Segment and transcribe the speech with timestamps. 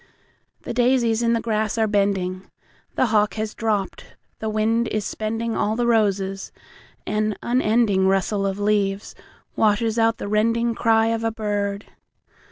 [0.63, 2.49] The daisies in the grass are bending,
[2.95, 6.51] The hawk has dropped, the wind is spendingAll the roses,
[7.05, 9.13] and unendingRustle of leaves
[9.55, 11.85] washes out the rendingCry of a bird.